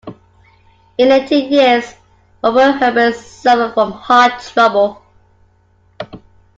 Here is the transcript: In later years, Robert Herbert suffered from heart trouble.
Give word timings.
In 0.97 1.09
later 1.09 1.35
years, 1.35 1.93
Robert 2.43 2.79
Herbert 2.79 3.13
suffered 3.15 3.75
from 3.75 3.91
heart 3.91 4.41
trouble. 4.41 4.99